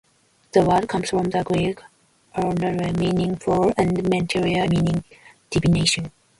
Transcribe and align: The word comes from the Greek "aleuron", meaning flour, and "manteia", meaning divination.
The 0.53 0.63
word 0.63 0.89
comes 0.89 1.11
from 1.11 1.25
the 1.29 1.43
Greek 1.43 1.77
"aleuron", 2.35 2.97
meaning 2.97 3.35
flour, 3.35 3.71
and 3.77 3.95
"manteia", 3.97 4.67
meaning 4.67 5.03
divination. 5.51 6.11